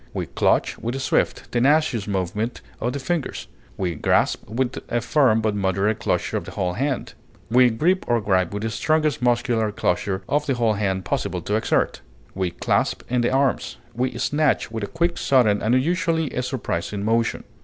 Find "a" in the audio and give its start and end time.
0.95-0.99, 4.89-4.99, 14.83-14.87, 16.31-16.41